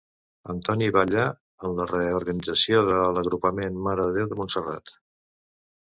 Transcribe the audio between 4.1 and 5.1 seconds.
de Déu de Montserrat.